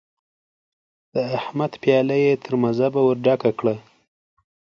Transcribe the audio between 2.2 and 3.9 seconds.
يې تر مذبه ور ډکه کړه.